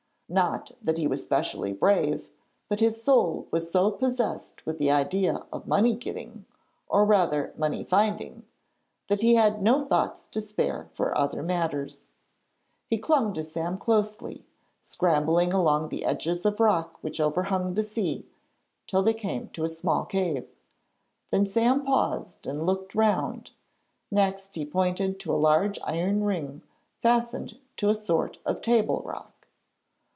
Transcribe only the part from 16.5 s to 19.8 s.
rocks which overhung the sea, till they came to a